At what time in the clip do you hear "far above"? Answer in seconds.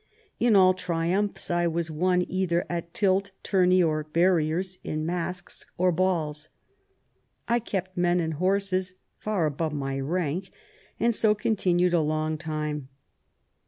9.19-9.73